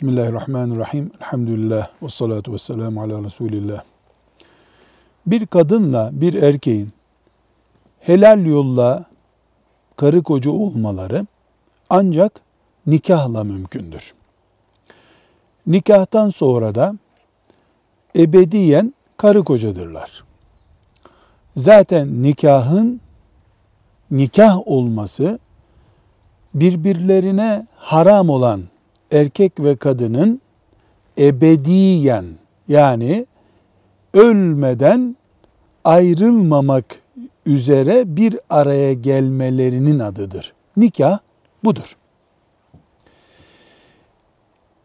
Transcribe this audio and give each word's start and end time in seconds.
Bismillahirrahmanirrahim. 0.00 1.10
Elhamdülillah 1.20 1.88
ve 2.02 2.08
salatu 2.08 2.52
ve 2.52 2.58
selamu 2.58 3.02
ala 3.02 3.24
Resulillah. 3.24 3.82
Bir 5.26 5.46
kadınla 5.46 6.10
bir 6.12 6.34
erkeğin 6.34 6.92
helal 8.00 8.46
yolla 8.46 9.04
karı 9.96 10.22
koca 10.22 10.50
olmaları 10.50 11.26
ancak 11.90 12.40
nikahla 12.86 13.44
mümkündür. 13.44 14.14
Nikahtan 15.66 16.30
sonra 16.30 16.74
da 16.74 16.94
ebediyen 18.16 18.94
karı 19.16 19.44
kocadırlar. 19.44 20.24
Zaten 21.56 22.22
nikahın 22.22 23.00
nikah 24.10 24.68
olması 24.68 25.38
birbirlerine 26.54 27.66
haram 27.76 28.30
olan 28.30 28.62
erkek 29.10 29.60
ve 29.60 29.76
kadının 29.76 30.40
ebediyen 31.18 32.24
yani 32.68 33.26
ölmeden 34.14 35.16
ayrılmamak 35.84 37.00
üzere 37.46 38.16
bir 38.16 38.38
araya 38.50 38.92
gelmelerinin 38.92 39.98
adıdır. 39.98 40.52
Nikah 40.76 41.18
budur. 41.64 41.96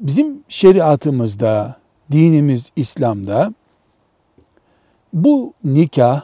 Bizim 0.00 0.44
şeriatımızda, 0.48 1.76
dinimiz 2.12 2.70
İslam'da 2.76 3.54
bu 5.12 5.54
nikah 5.64 6.22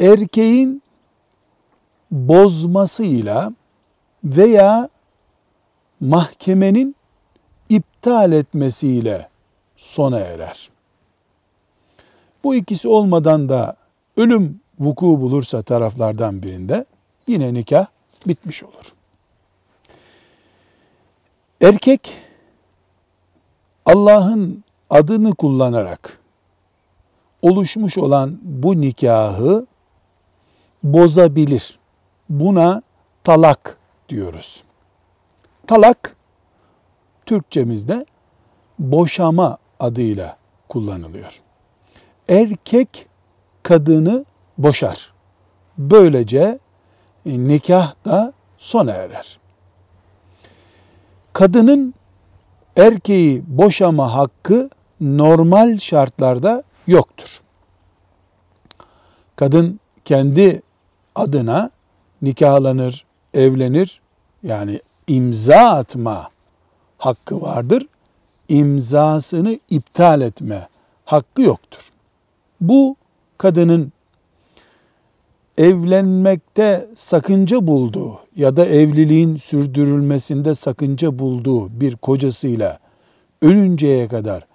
erkeğin 0.00 0.82
bozmasıyla 2.10 3.52
veya 4.24 4.88
mahkemenin 6.02 6.96
iptal 7.68 8.32
etmesiyle 8.32 9.28
sona 9.76 10.18
erer. 10.18 10.70
Bu 12.44 12.54
ikisi 12.54 12.88
olmadan 12.88 13.48
da 13.48 13.76
ölüm 14.16 14.60
vuku 14.80 15.20
bulursa 15.20 15.62
taraflardan 15.62 16.42
birinde 16.42 16.84
yine 17.26 17.54
nikah 17.54 17.86
bitmiş 18.26 18.62
olur. 18.62 18.92
Erkek 21.60 22.12
Allah'ın 23.86 24.64
adını 24.90 25.34
kullanarak 25.34 26.18
oluşmuş 27.42 27.98
olan 27.98 28.38
bu 28.42 28.80
nikahı 28.80 29.66
bozabilir. 30.82 31.78
Buna 32.28 32.82
talak 33.24 33.78
diyoruz. 34.08 34.62
Talak 35.66 36.16
Türkçemizde 37.26 38.06
boşama 38.78 39.58
adıyla 39.80 40.36
kullanılıyor. 40.68 41.40
Erkek 42.28 43.06
kadını 43.62 44.24
boşar. 44.58 45.12
Böylece 45.78 46.58
nikah 47.26 47.94
da 48.04 48.32
sona 48.58 48.90
erer. 48.90 49.38
Kadının 51.32 51.94
erkeği 52.76 53.42
boşama 53.46 54.14
hakkı 54.14 54.70
normal 55.00 55.78
şartlarda 55.78 56.62
yoktur. 56.86 57.40
Kadın 59.36 59.80
kendi 60.04 60.62
adına 61.14 61.70
nikahlanır, 62.22 63.04
evlenir. 63.34 64.00
Yani 64.42 64.80
imza 65.06 65.56
atma 65.56 66.30
hakkı 66.98 67.40
vardır. 67.40 67.86
İmzasını 68.48 69.58
iptal 69.70 70.20
etme 70.20 70.68
hakkı 71.04 71.42
yoktur. 71.42 71.92
Bu 72.60 72.96
kadının 73.38 73.92
evlenmekte 75.58 76.88
sakınca 76.96 77.66
bulduğu 77.66 78.18
ya 78.36 78.56
da 78.56 78.66
evliliğin 78.66 79.36
sürdürülmesinde 79.36 80.54
sakınca 80.54 81.18
bulduğu 81.18 81.80
bir 81.80 81.96
kocasıyla 81.96 82.78
ölünceye 83.42 84.08
kadar 84.08 84.46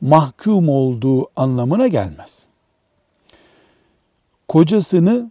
mahkum 0.00 0.68
olduğu 0.68 1.26
anlamına 1.36 1.86
gelmez. 1.86 2.44
Kocasını 4.48 5.30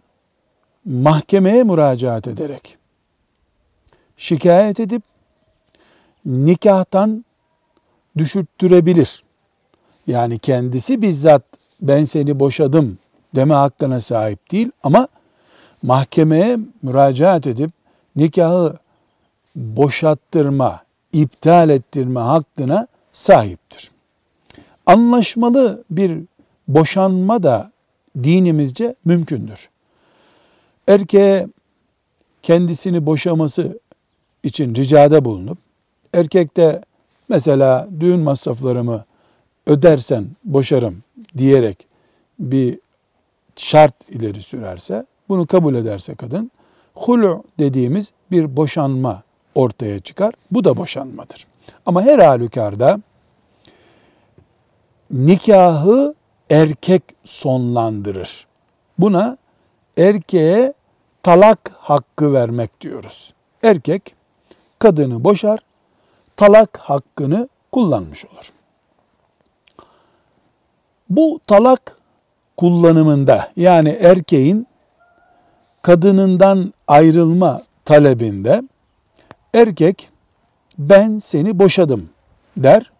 mahkemeye 0.84 1.64
müracaat 1.64 2.28
ederek 2.28 2.78
şikayet 4.16 4.80
edip 4.80 5.02
nikahtan 6.26 7.24
düşürttürebilir. 8.16 9.22
Yani 10.06 10.38
kendisi 10.38 11.02
bizzat 11.02 11.42
ben 11.80 12.04
seni 12.04 12.40
boşadım 12.40 12.98
deme 13.34 13.54
hakkına 13.54 14.00
sahip 14.00 14.52
değil 14.52 14.70
ama 14.82 15.08
mahkemeye 15.82 16.58
müracaat 16.82 17.46
edip 17.46 17.70
nikahı 18.16 18.76
boşattırma, 19.56 20.82
iptal 21.12 21.70
ettirme 21.70 22.20
hakkına 22.20 22.86
sahiptir. 23.12 23.90
Anlaşmalı 24.86 25.84
bir 25.90 26.22
boşanma 26.68 27.42
da 27.42 27.72
dinimizce 28.22 28.94
mümkündür. 29.04 29.68
Erkeğe 30.88 31.48
kendisini 32.42 33.06
boşaması 33.06 33.78
için 34.46 34.74
ricada 34.74 35.24
bulunup 35.24 35.58
erkek 36.14 36.56
de 36.56 36.82
mesela 37.28 37.88
düğün 38.00 38.20
masraflarımı 38.20 39.04
ödersen 39.66 40.26
boşarım 40.44 41.02
diyerek 41.38 41.86
bir 42.38 42.78
şart 43.56 44.10
ileri 44.10 44.42
sürerse 44.42 45.06
bunu 45.28 45.46
kabul 45.46 45.74
ederse 45.74 46.14
kadın 46.14 46.50
hulu 46.94 47.44
dediğimiz 47.58 48.10
bir 48.30 48.56
boşanma 48.56 49.22
ortaya 49.54 50.00
çıkar. 50.00 50.34
Bu 50.50 50.64
da 50.64 50.76
boşanmadır. 50.76 51.46
Ama 51.86 52.02
her 52.02 52.18
halükarda 52.18 53.00
nikahı 55.10 56.14
erkek 56.50 57.02
sonlandırır. 57.24 58.46
Buna 58.98 59.36
erkeğe 59.96 60.74
talak 61.22 61.70
hakkı 61.78 62.32
vermek 62.32 62.80
diyoruz. 62.80 63.34
Erkek 63.62 64.15
kadını 64.78 65.24
boşar, 65.24 65.58
talak 66.36 66.78
hakkını 66.78 67.48
kullanmış 67.72 68.24
olur. 68.24 68.52
Bu 71.10 71.40
talak 71.46 71.96
kullanımında 72.56 73.52
yani 73.56 73.88
erkeğin 73.88 74.66
kadınından 75.82 76.72
ayrılma 76.88 77.62
talebinde 77.84 78.62
erkek 79.54 80.10
ben 80.78 81.18
seni 81.18 81.58
boşadım 81.58 82.08
der 82.56 82.92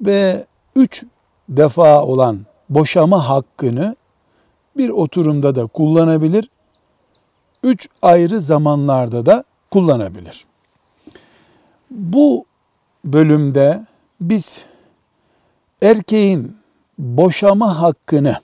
ve 0.00 0.46
üç 0.76 1.04
defa 1.48 2.04
olan 2.04 2.46
boşama 2.68 3.28
hakkını 3.28 3.96
bir 4.76 4.88
oturumda 4.88 5.54
da 5.54 5.66
kullanabilir, 5.66 6.50
üç 7.62 7.88
ayrı 8.02 8.40
zamanlarda 8.40 9.26
da 9.26 9.44
kullanabilir. 9.70 10.46
Bu 11.92 12.44
bölümde 13.04 13.86
biz 14.20 14.60
erkeğin 15.82 16.56
boşama 16.98 17.80
hakkını 17.82 18.40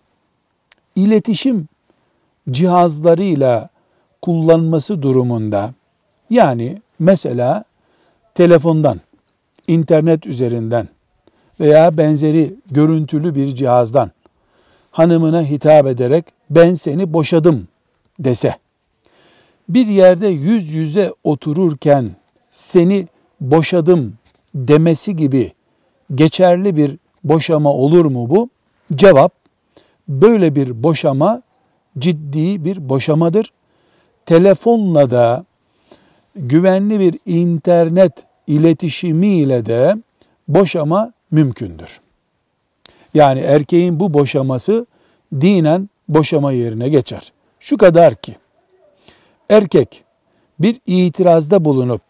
iletişim 0.97 1.69
cihazlarıyla 2.51 3.69
kullanması 4.23 5.03
durumunda 5.03 5.75
yani 6.31 6.83
mesela 6.99 7.65
telefondan, 8.35 9.01
internet 9.67 10.27
üzerinden 10.27 10.89
veya 11.61 11.97
benzeri 11.97 12.55
görüntülü 12.71 13.35
bir 13.35 13.55
cihazdan 13.55 14.11
hanımına 14.91 15.43
hitap 15.43 15.87
ederek 15.87 16.25
ben 16.51 16.75
seni 16.75 17.13
boşadım 17.13 17.69
dese 18.19 18.55
bir 19.69 19.87
yerde 19.87 20.27
yüz 20.27 20.73
yüze 20.73 21.15
otururken 21.25 22.11
seni 22.51 23.07
boşadım 23.41 24.15
demesi 24.55 25.17
gibi 25.17 25.53
geçerli 26.15 26.77
bir 26.77 26.97
boşama 27.25 27.73
olur 27.73 28.05
mu 28.05 28.31
bu? 28.31 28.49
Cevap 28.95 29.33
böyle 30.09 30.55
bir 30.55 30.83
boşama 30.83 31.43
ciddi 31.99 32.65
bir 32.65 32.89
boşamadır. 32.89 33.53
Telefonla 34.27 35.11
da 35.11 35.45
güvenli 36.37 37.01
bir 37.01 37.19
internet 37.27 38.13
iletişimiyle 38.47 39.67
de 39.67 39.97
boşama 40.49 41.13
mümkündür. 41.31 42.01
Yani 43.15 43.41
erkeğin 43.41 44.01
bu 44.01 44.15
boşaması 44.15 44.87
dinen 45.33 45.89
boşama 46.09 46.53
yerine 46.53 46.89
geçer. 46.89 47.33
Şu 47.61 47.77
kadar 47.77 48.15
ki 48.15 48.37
erkek 49.51 50.05
bir 50.59 50.81
itirazda 50.87 51.65
bulunup 51.65 52.03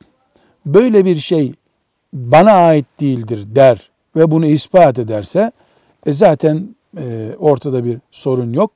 böyle 0.75 1.05
bir 1.05 1.17
şey 1.17 1.53
bana 2.13 2.53
ait 2.53 2.87
değildir 3.01 3.45
der 3.47 3.91
ve 4.17 4.31
bunu 4.31 4.47
ispat 4.47 4.99
ederse 4.99 5.53
e 6.07 6.13
zaten 6.13 6.75
e, 6.99 7.31
ortada 7.39 7.85
bir 7.85 7.99
sorun 8.13 8.53
yok. 8.53 8.71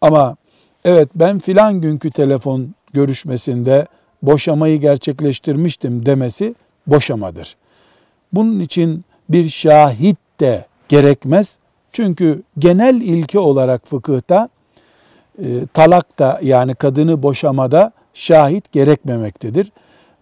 Ama 0.00 0.36
evet 0.84 1.08
ben 1.14 1.38
filan 1.38 1.80
günkü 1.80 2.10
telefon 2.10 2.74
görüşmesinde 2.92 3.86
boşamayı 4.22 4.80
gerçekleştirmiştim 4.80 6.06
demesi 6.06 6.54
boşamadır. 6.86 7.56
Bunun 8.32 8.60
için 8.60 9.04
bir 9.28 9.50
şahit 9.50 10.16
de 10.40 10.66
gerekmez. 10.88 11.58
Çünkü 11.92 12.42
genel 12.58 12.94
ilke 12.94 13.38
olarak 13.38 13.88
fıkıhta 13.88 14.48
e, 15.38 15.66
talak 15.74 16.06
yani 16.42 16.74
kadını 16.74 17.22
boşamada 17.22 17.92
şahit 18.14 18.72
gerekmemektedir. 18.72 19.72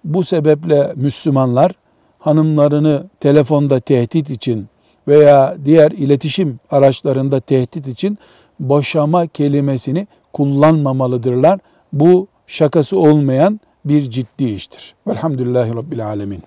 Bu 0.06 0.24
sebeple 0.24 0.92
Müslümanlar 0.96 1.72
hanımlarını 2.18 3.06
telefonda 3.20 3.80
tehdit 3.80 4.30
için 4.30 4.66
veya 5.08 5.56
diğer 5.64 5.90
iletişim 5.90 6.60
araçlarında 6.70 7.40
tehdit 7.40 7.88
için 7.88 8.18
boşama 8.60 9.26
kelimesini 9.26 10.06
kullanmamalıdırlar. 10.32 11.60
Bu 11.92 12.28
şakası 12.46 12.98
olmayan 12.98 13.60
bir 13.84 14.10
ciddi 14.10 14.44
iştir. 14.44 14.94
Velhamdülillahi 15.06 15.74
Rabbil 15.74 16.06
Alemin. 16.06 16.42